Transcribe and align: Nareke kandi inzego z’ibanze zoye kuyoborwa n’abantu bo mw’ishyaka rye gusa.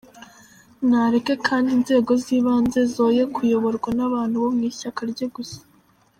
Nareke 0.89 1.33
kandi 1.47 1.69
inzego 1.77 2.11
z’ibanze 2.23 2.79
zoye 2.93 3.23
kuyoborwa 3.35 3.89
n’abantu 3.97 4.35
bo 4.41 4.49
mw’ishyaka 4.55 5.01
rye 5.11 5.27
gusa. 5.35 5.59